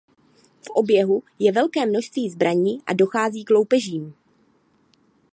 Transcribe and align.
V 0.61 0.69
oběhu 0.69 1.23
je 1.39 1.51
velké 1.51 1.85
množství 1.85 2.29
zbraní 2.29 2.81
a 2.85 2.93
dochází 2.93 3.43
k 3.45 3.49
loupežím. 3.49 4.13